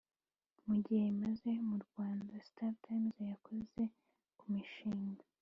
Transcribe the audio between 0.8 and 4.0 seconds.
gihe imaze mu rwanda, startimes yakoze